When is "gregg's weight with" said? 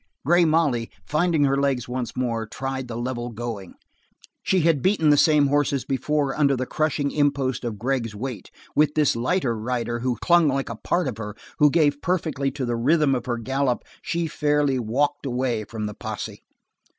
7.77-8.95